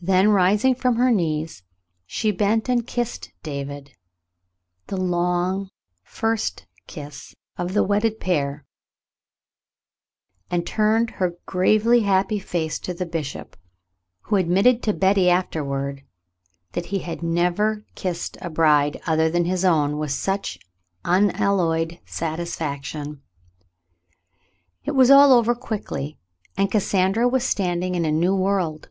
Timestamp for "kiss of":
6.88-7.72